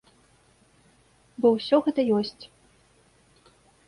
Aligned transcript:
Бо 1.43 1.47
ўсё 1.57 1.77
гэта 1.87 2.01
ёсць. 2.21 2.43